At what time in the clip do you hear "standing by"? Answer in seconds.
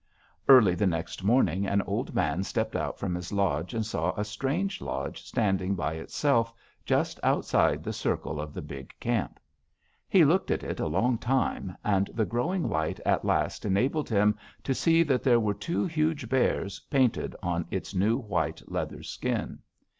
5.21-5.93